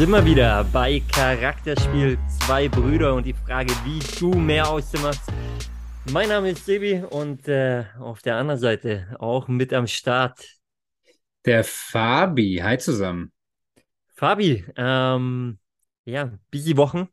[0.00, 5.02] Sind wir wieder bei Charakterspiel Zwei Brüder und die Frage, wie du mehr aus dem
[5.02, 5.30] machst.
[6.10, 10.56] Mein Name ist Sebi und äh, auf der anderen Seite auch mit am Start.
[11.44, 12.62] Der Fabi.
[12.62, 13.30] Hi zusammen.
[14.14, 15.58] Fabi, ähm,
[16.06, 17.06] ja, busy Wochen,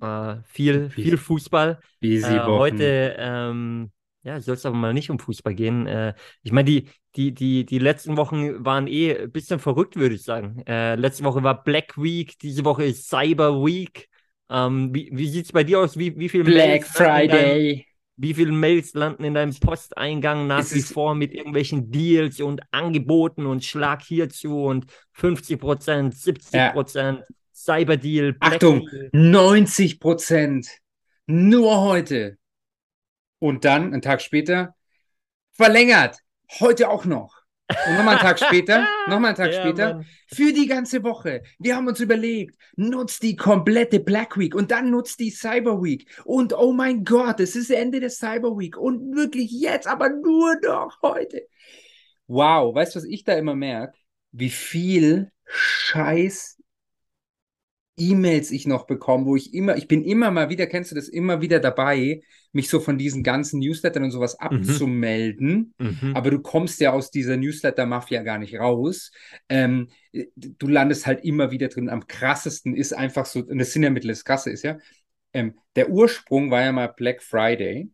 [0.00, 1.78] äh, viel, viel Fußball.
[2.00, 2.58] Busy Äh, Wochen.
[2.58, 3.92] heute ähm,
[4.22, 5.86] ja, soll es aber mal nicht um Fußball gehen.
[5.86, 10.14] Äh, ich meine, die, die, die, die letzten Wochen waren eh ein bisschen verrückt, würde
[10.14, 10.62] ich sagen.
[10.66, 14.08] Äh, letzte Woche war Black Week, diese Woche ist Cyber Week.
[14.48, 15.96] Ähm, wie wie sieht es bei dir aus?
[15.98, 17.86] Wie, wie viele Black Mails in deinem, Friday.
[18.16, 22.60] wie viele Mails landen in deinem Posteingang nach Es wie vor mit irgendwelchen Deals und
[22.70, 29.10] Angeboten und Schlag hierzu und 50 Prozent, 70 Prozent, Cyber Deal, Black Achtung, Deal.
[29.12, 30.68] 90 Prozent.
[31.26, 32.36] Nur heute.
[33.42, 34.76] Und dann, einen Tag später,
[35.50, 36.18] verlängert.
[36.60, 37.42] Heute auch noch.
[37.88, 40.06] Und nochmal einen Tag später, nochmal einen Tag Ja, später, Mann.
[40.28, 41.42] für die ganze Woche.
[41.58, 46.06] Wir haben uns überlegt, nutzt die komplette Black Week und dann nutzt die Cyber Week.
[46.24, 50.54] Und oh mein Gott, es ist Ende der Cyber Week und wirklich jetzt, aber nur
[50.64, 51.42] noch heute.
[52.28, 53.98] Wow, weißt du, was ich da immer merke?
[54.30, 56.61] Wie viel Scheiß
[57.96, 61.08] E-Mails ich noch bekomme, wo ich immer, ich bin immer mal wieder, kennst du das,
[61.08, 65.74] immer wieder dabei, mich so von diesen ganzen Newslettern und sowas abzumelden.
[65.78, 66.12] Mhm.
[66.14, 69.12] Aber du kommst ja aus dieser Newsletter-Mafia gar nicht raus.
[69.48, 69.88] Ähm,
[70.36, 71.90] du landest halt immer wieder drin.
[71.90, 74.78] Am krassesten ist einfach so, und das sind ja Mittel, das Krasse ist ja,
[75.34, 77.90] ähm, der Ursprung war ja mal Black Friday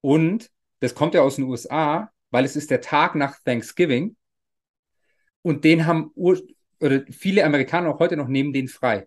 [0.00, 4.16] und das kommt ja aus den USA, weil es ist der Tag nach Thanksgiving
[5.42, 6.40] und den haben Ur
[6.80, 9.06] oder viele Amerikaner auch heute noch nehmen den frei.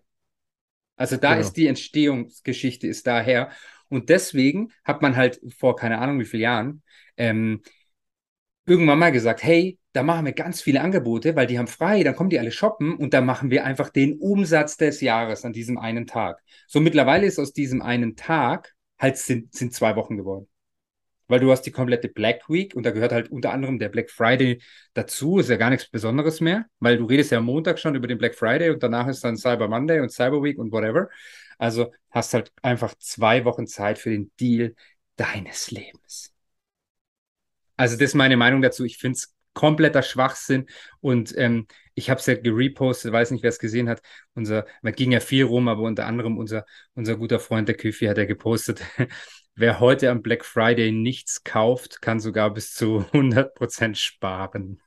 [0.98, 1.46] Also da Genau.
[1.46, 3.50] ist die Entstehungsgeschichte ist daher
[3.88, 6.82] und deswegen hat man halt vor keine Ahnung wie vielen Jahren
[7.16, 7.62] ähm,
[8.66, 12.14] irgendwann mal gesagt, hey, da machen wir ganz viele Angebote, weil die haben frei, dann
[12.14, 15.78] kommen die alle shoppen und dann machen wir einfach den Umsatz des Jahres an diesem
[15.78, 16.40] einen Tag.
[16.66, 20.48] So mittlerweile ist aus diesem einen Tag halt sind, sind zwei Wochen geworden.
[21.28, 24.10] Weil du hast die komplette Black Week und da gehört halt unter anderem der Black
[24.10, 24.60] Friday
[24.94, 28.06] dazu, ist ja gar nichts Besonderes mehr, weil du redest ja am Montag schon über
[28.06, 31.08] den Black Friday und danach ist dann Cyber Monday und Cyber Week und whatever.
[31.58, 34.74] Also hast halt einfach zwei Wochen Zeit für den Deal
[35.16, 36.32] deines Lebens.
[37.76, 38.84] Also das ist meine Meinung dazu.
[38.84, 40.66] Ich finde es kompletter Schwachsinn
[41.00, 44.02] und ähm, ich habe es ja gerepostet, weiß nicht, wer es gesehen hat.
[44.34, 48.06] Unser, man ging ja viel rum, aber unter anderem unser, unser guter Freund der Küfi
[48.06, 48.82] hat ja gepostet,
[49.58, 54.80] wer heute am Black Friday nichts kauft, kann sogar bis zu 100% sparen.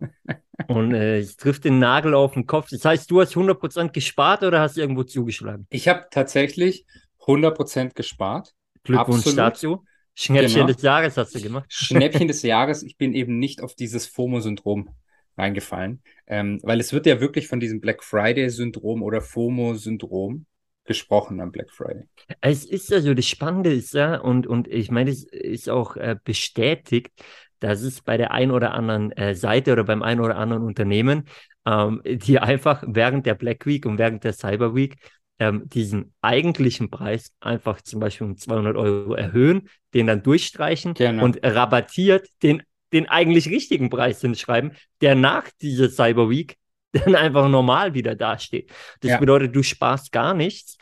[0.68, 2.68] Und äh, es trifft den Nagel auf den Kopf.
[2.70, 5.66] Das heißt, du hast 100% gespart oder hast irgendwo zugeschlagen?
[5.70, 6.86] Ich habe tatsächlich
[7.26, 8.54] 100% gespart.
[8.82, 9.38] Glückwunsch Absolut.
[9.38, 9.84] dazu.
[10.14, 10.66] Schnäppchen Genau.
[10.66, 11.66] des Jahres hast du gemacht.
[11.68, 12.82] Schnäppchen des Jahres.
[12.82, 14.90] Ich bin eben nicht auf dieses FOMO-Syndrom
[15.38, 20.44] reingefallen, ähm, weil es wird ja wirklich von diesem Black Friday-Syndrom oder FOMO-Syndrom
[20.90, 22.02] gesprochen am Black Friday.
[22.40, 25.94] Es ist ja so, das Spannende ist ja, und, und ich meine, es ist auch
[25.96, 27.12] äh, bestätigt,
[27.60, 31.28] dass es bei der einen oder anderen äh, Seite oder beim einen oder anderen Unternehmen,
[31.64, 34.96] ähm, die einfach während der Black Week und während der Cyber Week
[35.38, 41.24] ähm, diesen eigentlichen Preis einfach zum Beispiel um 200 Euro erhöhen, den dann durchstreichen Genau.
[41.24, 46.56] und rabattiert den, den eigentlich richtigen Preis hinschreiben, der nach dieser Cyber Week
[47.04, 48.70] dann einfach normal wieder dasteht.
[49.00, 49.18] Das Ja.
[49.18, 50.78] bedeutet, du sparst gar nichts.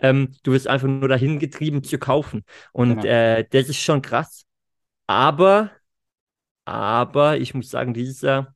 [0.00, 2.44] Ähm, du wirst einfach nur dahin getrieben zu kaufen.
[2.72, 3.04] Und Genau.
[3.04, 4.44] äh, das ist schon krass.
[5.06, 5.70] Aber,
[6.64, 8.54] aber ich muss sagen, dieses Jahr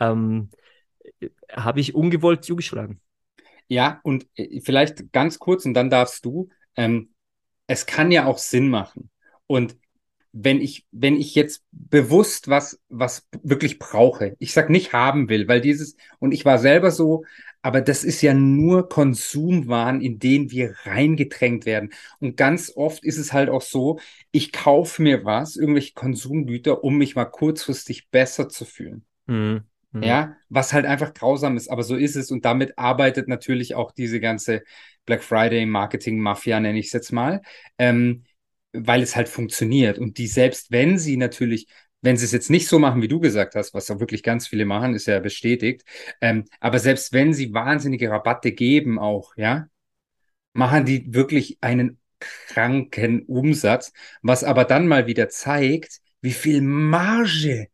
[0.00, 0.50] ähm,
[1.52, 3.00] habe ich ungewollt zugeschlagen.
[3.68, 6.48] Ja, und äh, vielleicht ganz kurz und dann darfst du.
[6.76, 7.14] Ähm,
[7.66, 9.10] es kann ja auch Sinn machen.
[9.46, 9.76] Und
[10.32, 15.48] wenn ich, wenn ich jetzt bewusst was, was wirklich brauche, ich sag nicht haben will,
[15.48, 17.24] weil dieses, und ich war selber so,
[17.62, 21.90] aber das ist ja nur Konsumwahn, in den wir reingedrängt werden.
[22.20, 23.98] Und ganz oft ist es halt auch so,
[24.30, 29.04] ich kaufe mir was, irgendwelche Konsumgüter, um mich mal kurzfristig besser zu fühlen.
[29.26, 29.62] Mhm.
[29.92, 30.02] Mhm.
[30.02, 33.90] Ja, was halt einfach grausam ist, aber so ist es und damit arbeitet natürlich auch
[33.90, 34.62] diese ganze
[35.06, 37.40] Black Friday Marketing Mafia, nenne ich es jetzt mal,
[37.78, 38.24] ähm,
[38.72, 41.66] weil es halt funktioniert und die selbst wenn sie natürlich,
[42.02, 44.46] wenn sie es jetzt nicht so machen, wie du gesagt hast, was auch wirklich ganz
[44.48, 45.82] viele machen, ist ja bestätigt,
[46.20, 49.68] ähm, aber selbst wenn sie wahnsinnige Rabatte geben auch, ja,
[50.52, 53.92] machen die wirklich einen kranken Umsatz,
[54.22, 57.68] was aber dann mal wieder zeigt, wie viel Marge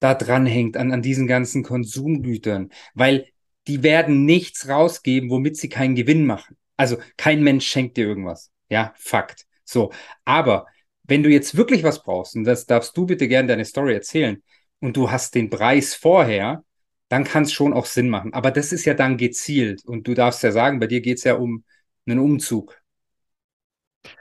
[0.00, 3.26] da dran hängt an, an diesen ganzen Konsumgütern, weil
[3.66, 6.56] die werden nichts rausgeben, womit sie keinen Gewinn machen.
[6.76, 8.50] Also kein Mensch schenkt dir irgendwas.
[8.68, 9.46] Ja, Fakt.
[9.72, 9.92] So.
[10.24, 10.66] Aber
[11.04, 14.42] wenn du jetzt wirklich was brauchst, und das darfst du bitte gerne deine Story erzählen,
[14.80, 16.64] und du hast den Preis vorher,
[17.08, 18.32] dann kann es schon auch Sinn machen.
[18.34, 19.84] Aber das ist ja dann gezielt.
[19.84, 21.64] Und du darfst ja sagen, bei dir geht es ja um
[22.06, 22.81] einen Umzug.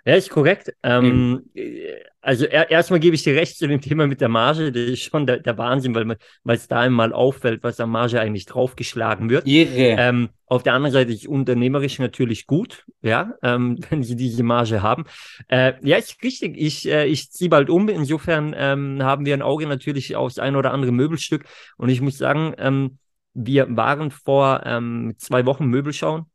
[0.05, 0.73] Ja, ist korrekt.
[0.83, 1.43] Ähm,
[2.21, 4.71] also er, erstmal gebe ich dir recht zu dem Thema mit der Marge.
[4.71, 8.45] Das ist schon der, der Wahnsinn, weil es da einmal auffällt, was an Marge eigentlich
[8.45, 9.47] draufgeschlagen wird.
[9.47, 9.95] Irre.
[9.99, 14.81] Ähm, auf der anderen Seite ist unternehmerisch natürlich gut, ja, ähm, wenn sie diese Marge
[14.81, 15.05] haben.
[15.47, 16.57] Äh, ja, ist richtig.
[16.57, 17.89] Ich, äh, ich ziehe bald um.
[17.89, 21.45] Insofern ähm, haben wir ein Auge natürlich aufs ein oder andere Möbelstück.
[21.77, 22.97] Und ich muss sagen, ähm,
[23.33, 26.25] wir waren vor ähm, zwei Wochen Möbel schauen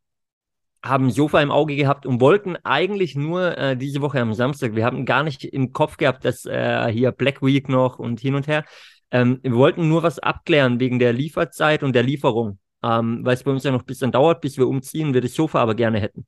[0.87, 4.85] haben Sofa im Auge gehabt und wollten eigentlich nur äh, diese Woche am Samstag, wir
[4.85, 8.47] haben gar nicht im Kopf gehabt, dass äh, hier Black Week noch und hin und
[8.47, 8.65] her.
[9.11, 13.43] Ähm, wir wollten nur was abklären wegen der Lieferzeit und der Lieferung, ähm, weil es
[13.43, 15.99] bei uns ja noch ein bisschen dauert, bis wir umziehen, wir das Sofa aber gerne
[15.99, 16.25] hätten.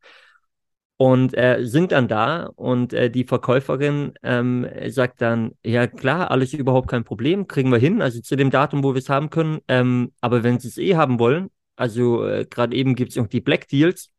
[0.97, 6.53] Und äh, sind dann da und äh, die Verkäuferin ähm, sagt dann, ja klar, alles
[6.53, 9.59] überhaupt kein Problem, kriegen wir hin, also zu dem Datum, wo wir es haben können.
[9.69, 13.27] Ähm, aber wenn Sie es eh haben wollen, also äh, gerade eben gibt es noch
[13.27, 14.11] die Black Deals,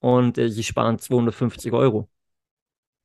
[0.00, 2.08] und äh, sie sparen 250 Euro.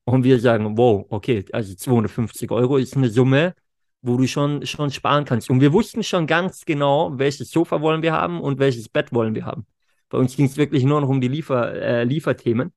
[0.05, 3.55] Und wir sagen, wow, okay, also 250 Euro ist eine Summe,
[4.01, 5.49] wo du schon, schon sparen kannst.
[5.49, 9.33] Und wir wussten schon ganz genau, welches Sofa wollen wir haben und welches Bett wollen
[9.33, 9.65] wir haben.
[10.09, 12.73] Bei uns ging es wirklich nur noch um die Liefer, äh, Lieferthemen.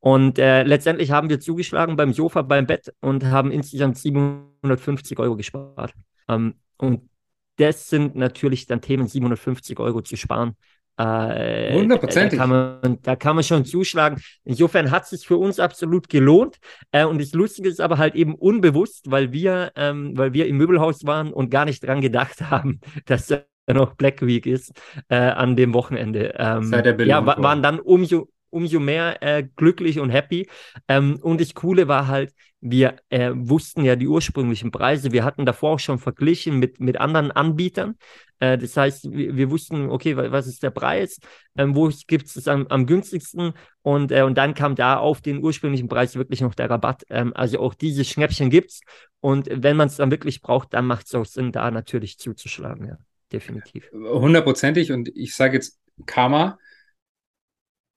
[0.00, 5.36] Und äh, letztendlich haben wir zugeschlagen beim Sofa, beim Bett und haben insgesamt 750 Euro
[5.36, 5.92] gespart.
[6.28, 7.08] Ähm, und
[7.56, 10.56] das sind natürlich dann Themen, 750 Euro zu sparen.
[10.98, 12.38] Äh, Hundertprozentig.
[12.38, 14.20] Da, kann man, da kann man schon zuschlagen.
[14.44, 16.56] Insofern hat es sich für uns absolut gelohnt.
[16.90, 20.56] Äh, und das Lustige ist aber halt eben unbewusst, weil wir, ähm, weil wir im
[20.56, 23.42] Möbelhaus waren und gar nicht dran gedacht haben, dass da
[23.72, 24.72] noch Black Week ist
[25.08, 26.34] äh, an dem Wochenende.
[26.36, 30.48] Ähm, Seit der ja, waren dann umso, umso mehr äh, glücklich und happy.
[30.88, 35.12] Ähm, und das Coole war halt, wir äh, wussten ja die ursprünglichen Preise.
[35.12, 37.96] Wir hatten davor auch schon verglichen mit, mit anderen Anbietern.
[38.40, 41.20] Äh, das heißt, wir, wir, wussten, okay, was ist der Preis?
[41.56, 43.52] Ähm, wo gibt es am, am günstigsten?
[43.82, 47.04] Und, äh, und dann kam da auf den ursprünglichen Preis wirklich noch der Rabatt.
[47.10, 48.80] Ähm, also auch diese Schnäppchen gibt es.
[49.20, 52.86] Und wenn man es dann wirklich braucht, dann macht es auch Sinn, da natürlich zuzuschlagen.
[52.86, 52.98] Ja,
[53.32, 53.88] definitiv.
[53.92, 54.90] Hundertprozentig.
[54.90, 56.58] Und ich sage jetzt Karma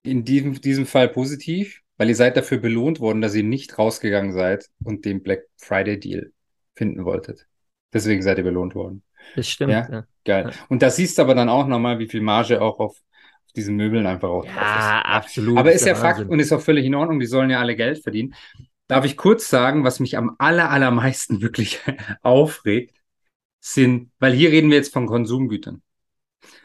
[0.04, 4.34] in diesem, diesem Fall positiv, weil ihr seid dafür belohnt worden, dass ihr nicht rausgegangen
[4.34, 6.32] seid und den Black Friday Deal
[6.76, 7.48] finden wolltet.
[7.94, 9.04] Deswegen seid ihr belohnt worden.
[9.36, 9.72] Das stimmt.
[9.72, 10.08] Ja, ja.
[10.26, 10.46] geil.
[10.52, 10.66] Ja.
[10.70, 13.76] Und da siehst du aber dann auch nochmal, wie viel Marge auch auf, auf diesen
[13.76, 15.06] Möbeln einfach auch ja, drauf ist.
[15.06, 15.58] Absolut.
[15.58, 17.20] Aber ist ja Fakt und ist auch völlig in Ordnung.
[17.20, 18.34] Die sollen ja alle Geld verdienen.
[18.88, 21.80] Darf ich kurz sagen, was mich am aller, allermeisten wirklich
[22.22, 22.98] aufregt,
[23.60, 25.84] sind, weil hier reden wir jetzt von Konsumgütern.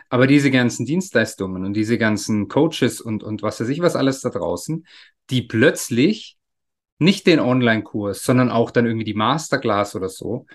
[0.08, 4.20] Aber diese ganzen Dienstleistungen und diese ganzen Coaches und, und was weiß ich was alles
[4.20, 4.86] da draußen,
[5.30, 6.36] die plötzlich
[6.98, 10.46] nicht den Online-Kurs, sondern auch dann irgendwie die Masterclass oder so,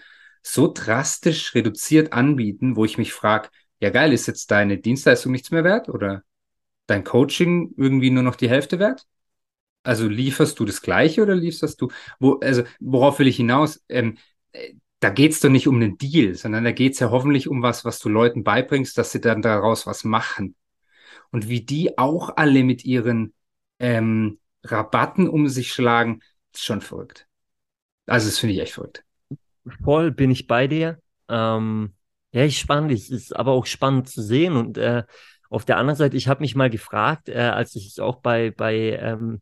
[0.41, 3.49] so drastisch reduziert anbieten, wo ich mich frage,
[3.79, 6.23] ja geil, ist jetzt deine Dienstleistung nichts mehr wert oder
[6.87, 9.05] dein Coaching irgendwie nur noch die Hälfte wert?
[9.83, 11.89] Also lieferst du das Gleiche oder lieferst du,
[12.19, 13.83] wo, also worauf will ich hinaus?
[13.89, 14.17] Ähm,
[15.01, 17.63] da geht es doch nicht um einen Deal, sondern da geht es ja hoffentlich um
[17.63, 20.55] was, was du Leuten beibringst, dass sie dann daraus was machen.
[21.31, 23.33] Und wie die auch alle mit ihren
[23.79, 26.21] ähm, Rabatten um sich schlagen,
[26.53, 27.27] ist schon verrückt.
[28.05, 29.03] Also das finde ich echt verrückt.
[29.83, 31.01] Voll bin ich bei dir.
[31.27, 31.95] Ähm,
[32.31, 32.91] ja, ist spannend.
[32.91, 34.55] Es ist aber auch spannend zu sehen.
[34.55, 35.03] Und äh,
[35.49, 38.51] auf der anderen Seite, ich habe mich mal gefragt, äh, als ich es auch bei,
[38.51, 39.41] bei ähm,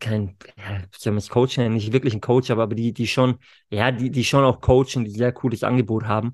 [0.00, 3.06] kein, ja, soll man es Coach nennen, nicht wirklich ein Coach, aber, aber die, die
[3.06, 3.38] schon,
[3.70, 6.32] ja, die, die schon auch coachen, die sehr cooles Angebot haben.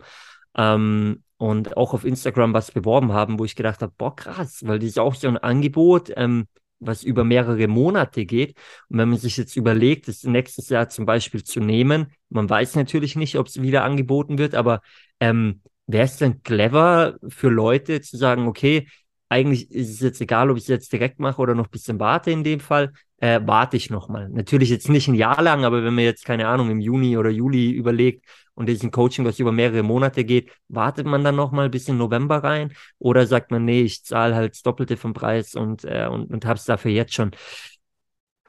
[0.57, 4.79] Ähm, und auch auf Instagram was beworben haben, wo ich gedacht habe, boah, krass, weil
[4.79, 6.47] das ist auch so ein Angebot, ähm,
[6.79, 8.57] was über mehrere Monate geht.
[8.89, 12.77] Und wenn man sich jetzt überlegt, das nächstes Jahr zum Beispiel zu nehmen, man weiß
[12.77, 14.83] natürlich nicht, ob es wieder angeboten wird, aber
[15.19, 18.87] ähm, wäre es denn clever für Leute zu sagen, okay,
[19.29, 21.99] eigentlich ist es jetzt egal, ob ich es jetzt direkt mache oder noch ein bisschen
[21.99, 22.93] warte in dem Fall,
[23.23, 24.29] äh, warte ich nochmal.
[24.31, 27.31] Natürlich jetzt nicht ein Jahr lang, aber wenn man jetzt, keine Ahnung, im Juni oder
[27.31, 31.89] Juli überlegt und ein Coaching, was über mehrere Monate geht, wartet man dann nochmal bis
[31.89, 35.85] in November rein oder sagt man, nee, ich zahle halt das Doppelte vom Preis und,
[35.85, 37.31] äh, und, und habe es dafür jetzt schon.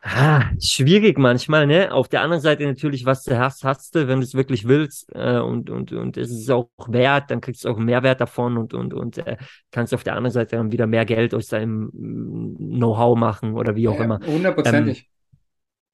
[0.06, 1.94] Ah, schwierig manchmal, ne?
[1.94, 5.10] Auf der anderen Seite natürlich, was du hast, hast du, wenn du es wirklich willst
[5.16, 8.74] äh, und, und, und es ist auch wert, dann kriegst du auch Mehrwert davon und,
[8.74, 9.38] und, und äh,
[9.72, 13.78] kannst auf der anderen Seite dann wieder mehr Geld aus deinem mm, Know-how machen oder
[13.78, 14.20] wie auch ja, immer.
[14.26, 15.10] Hundertprozentig.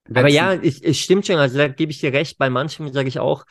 [0.10, 2.92] Ähm, aber ja, es, es stimmt schon, also da gebe ich dir recht, bei manchen
[2.92, 3.46] sage ich auch,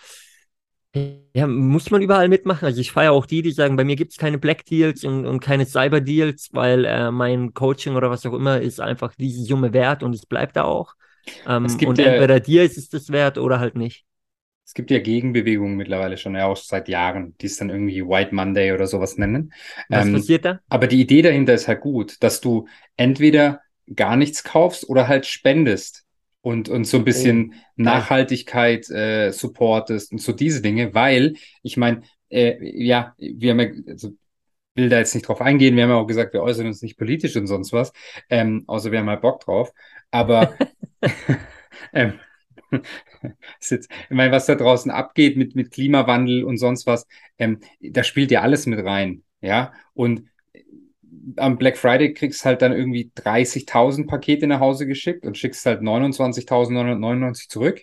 [1.35, 2.67] ja, muss man überall mitmachen.
[2.67, 5.27] Also ich feiere auch die, die sagen, bei mir gibt es keine Black Deals und,
[5.27, 9.43] und keine Cyber Deals, weil äh, mein Coaching oder was auch immer ist einfach diese
[9.45, 10.95] Summe wert und es bleibt da auch.
[11.47, 14.05] Ähm, und ja, entweder dir ist es das wert oder halt nicht.
[14.65, 18.35] Es gibt ja Gegenbewegungen mittlerweile schon, ja auch seit Jahren, die es dann irgendwie White
[18.35, 19.53] Monday oder sowas nennen.
[19.89, 20.61] Was Ähm, passiert da?
[20.69, 23.63] aber die Idee dahinter ist halt gut, dass du entweder
[23.95, 26.07] gar nichts kaufst oder halt spendest
[26.49, 32.05] und, und so ein bisschen Nachhaltigkeit äh, supportest und so diese Dinge, weil ich meine,
[32.31, 34.15] äh, ja, wir haben ja, also
[34.75, 36.97] will da jetzt nicht drauf eingehen, wir haben ja auch gesagt, wir äußern uns nicht
[36.97, 37.93] politisch und sonst was,
[38.31, 39.75] ähm, außer wir haben halt Bock drauf,
[40.11, 40.57] aber
[41.93, 42.15] ähm,
[43.61, 48.03] jetzt, ich meine, was da draußen abgeht mit, mit Klimawandel und sonst was, ähm, da
[48.03, 50.23] spielt ja alles mit rein, ja, und
[51.37, 55.81] am Black Friday kriegst halt dann irgendwie 30.000 Pakete nach Hause geschickt und schickst halt
[55.81, 57.83] 29.999 zurück,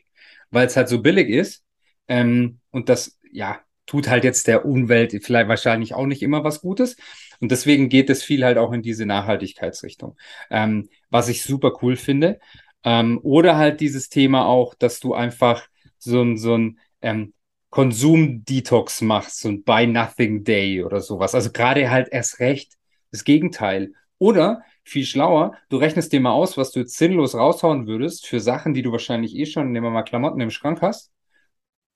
[0.51, 1.63] weil es halt so billig ist.
[2.08, 6.62] Ähm, und das, ja, tut halt jetzt der Umwelt vielleicht wahrscheinlich auch nicht immer was
[6.62, 6.98] Gutes.
[7.39, 10.18] Und deswegen geht es viel halt auch in diese Nachhaltigkeitsrichtung,
[10.50, 12.39] ähm, was ich super cool finde.
[12.84, 17.34] Ähm, oder halt dieses Thema auch, dass du einfach so ein, so ein ähm,
[17.72, 21.36] Konsum-Detox machst, so ein Buy Nothing Day oder sowas.
[21.36, 22.74] Also gerade halt erst recht
[23.15, 23.93] das Gegenteil.
[24.17, 28.39] Oder viel schlauer, du rechnest dir mal aus, was du jetzt sinnlos raushauen würdest für
[28.39, 31.12] Sachen, die du wahrscheinlich eh schon, nehmen wir mal Klamotten im Schrank hast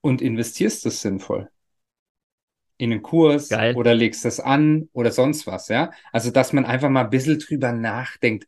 [0.01, 1.49] und investierst das sinnvoll.
[2.77, 3.75] In einen Kurs Geil.
[3.75, 5.91] oder legst das an oder sonst was, ja.
[6.11, 8.47] Also, dass man einfach mal ein bisschen drüber nachdenkt,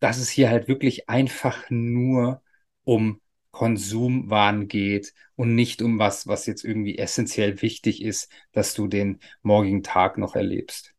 [0.00, 2.42] dass es hier halt wirklich einfach nur
[2.84, 3.20] um
[3.52, 9.20] Konsumwahn geht und nicht um was, was jetzt irgendwie essentiell wichtig ist, dass du den
[9.42, 10.95] morgigen Tag noch erlebst.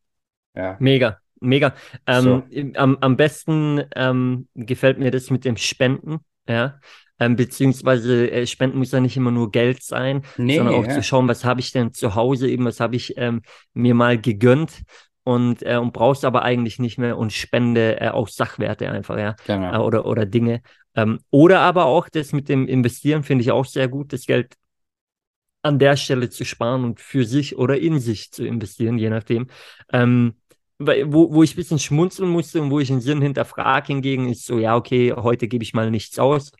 [0.57, 0.75] Ja.
[0.79, 1.73] Mega, mega.
[2.07, 2.43] Ähm, So.
[2.75, 6.79] am, am besten ähm, gefällt mir das mit dem Spenden, ja.
[7.19, 10.93] Ähm, beziehungsweise äh, Spenden muss ja nicht immer nur Geld sein, Nee, sondern auch ja.
[10.93, 13.41] zu schauen, was habe ich denn zu Hause eben, was habe ich ähm,
[13.73, 14.83] mir mal gegönnt
[15.23, 19.31] und, äh, und brauchst aber eigentlich nicht mehr und spende äh, auch Sachwerte einfach, ja.
[19.31, 19.83] äh, Genau.
[19.85, 20.61] oder, oder Dinge.
[20.95, 24.53] Ähm, oder aber auch das mit dem Investieren finde ich auch sehr gut, das Geld
[25.63, 29.47] an der Stelle zu sparen und für sich oder in sich zu investieren, je nachdem.
[29.91, 30.35] Ähm,
[30.79, 34.45] wo, wo ich ein bisschen schmunzeln musste und wo ich den Sinn hinterfrage hingegen, ist
[34.45, 36.51] so, ja, okay, heute gebe ich mal nichts aus.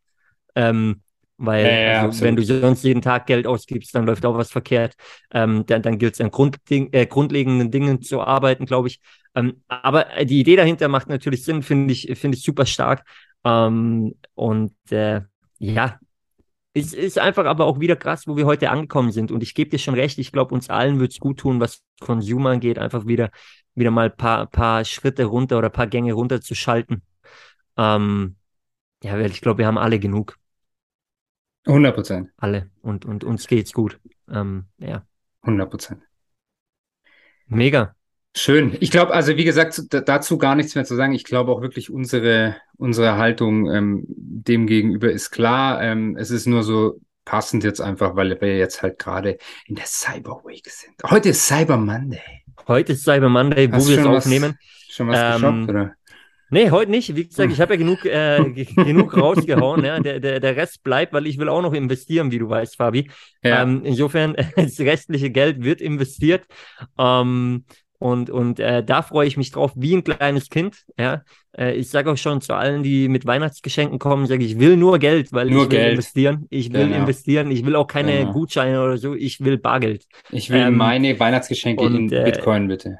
[0.55, 1.01] Ähm,
[1.37, 4.95] weil, Ja, also, wenn du sonst jeden Tag Geld ausgibst, dann läuft auch was verkehrt.
[5.31, 8.99] Ähm, dann dann gilt es an Grundding, äh, grundlegenden Dingen zu arbeiten, glaube ich.
[9.35, 13.03] Ähm, aber die Idee dahinter macht natürlich Sinn, finde ich, finde ich super stark.
[13.45, 15.21] Ähm, und äh,
[15.59, 15.99] ja,
[16.73, 19.31] es ist einfach aber auch wieder krass, wo wir heute angekommen sind.
[19.31, 21.81] Und ich gebe dir schon recht, ich glaube, uns allen wird es gut tun, was
[21.99, 23.31] Konsum angeht, einfach wieder,
[23.77, 27.01] wieder mal ein paar, paar Schritte runter oder ein paar Gänge runter zu schalten.
[27.77, 28.35] Ähm,
[29.03, 30.37] ja, weil ich glaube, wir haben alle genug.
[31.65, 32.29] 100 Prozent.
[32.37, 32.69] Alle.
[32.81, 33.99] Und, und uns geht's gut.
[34.29, 35.05] Ähm, ja,
[35.43, 36.01] 100 Prozent.
[37.47, 37.93] mega.
[38.35, 38.77] Schön.
[38.81, 41.13] Ich glaube, also wie gesagt, zu- da- dazu gar nichts mehr zu sagen.
[41.13, 45.81] Ich glaube auch wirklich, unsere, unsere Haltung ähm, dem gegenüber ist klar.
[45.81, 49.85] Ähm, es ist nur so passend jetzt einfach, weil wir jetzt halt gerade in der
[49.85, 50.93] Cyber Week sind.
[51.09, 52.43] Heute ist Cyber Monday.
[52.67, 54.57] Heute ist Cyber Monday, Hast wo wir es schon was- aufnehmen.
[54.89, 55.93] Schon was Ähm, geshoppt, oder?
[56.49, 57.13] Nee, heute nicht.
[57.15, 59.83] Wie gesagt, ich habe ja genug, äh, ge- genug rausgehauen.
[59.83, 59.99] Ja.
[59.99, 63.11] Der, der, der Rest bleibt, weil ich will auch noch investieren, wie du weißt, Fabi.
[63.43, 63.63] Ja.
[63.63, 66.45] Ähm, insofern, das restliche Geld wird investiert.
[66.97, 67.65] Ähm,
[67.99, 70.85] und und äh, da freue ich mich drauf, wie ein kleines Kind.
[70.99, 71.23] Ja.
[71.57, 74.77] Äh, ich sage auch schon zu allen, die mit Weihnachtsgeschenken kommen, sage ich, ich will
[74.77, 75.91] nur Geld, weil Nur ich will Geld.
[75.93, 76.45] investieren.
[76.49, 76.97] Ich will Genau.
[76.97, 77.49] investieren.
[77.51, 78.33] Ich will auch keine Genau.
[78.33, 79.15] Gutscheine oder so.
[79.15, 80.05] Ich will Bargeld.
[80.31, 82.99] Ich will ähm, meine Weihnachtsgeschenke in und, äh, Bitcoin, bitte.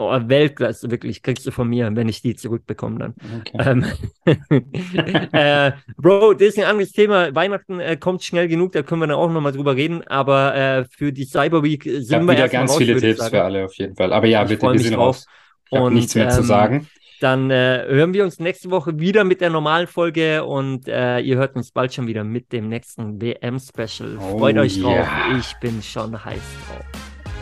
[0.00, 1.22] Oh, Weltklasse, wirklich.
[1.24, 3.14] Kriegst du von mir, wenn ich die zurückbekomme dann.
[3.40, 3.58] Okay.
[3.58, 3.84] Ähm,
[5.32, 7.34] äh, Bro, das ist ein anderes Thema.
[7.34, 10.06] Weihnachten äh, kommt schnell genug, da können wir dann auch nochmal drüber reden.
[10.06, 13.00] Aber äh, für die Cyber Week Ich sind habe wir wieder ganz raus, viele ich
[13.00, 13.30] Tipps sagen.
[13.30, 14.12] für alle auf jeden Fall.
[14.12, 15.16] Aber ja, Ich bitte, wir sind drauf.
[15.16, 15.26] raus.
[15.70, 16.88] Ich Und, nichts mehr zu ähm, sagen.
[17.20, 21.36] Dann äh, hören wir uns nächste Woche wieder mit der normalen Folge und äh, ihr
[21.36, 24.16] hört uns bald schon wieder mit dem nächsten WM-Special.
[24.20, 24.94] Oh, Freut euch drauf.
[24.94, 25.36] ja.
[25.36, 26.38] Ich bin schon heiß
[26.68, 26.84] drauf.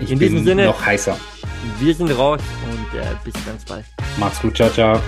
[0.00, 1.18] Ich in bin diesem Sinne- noch heißer.
[1.78, 3.84] Wir sind raus und äh, bis ganz bald.
[4.18, 4.56] Macht's gut.
[4.56, 5.00] Ciao, ciao.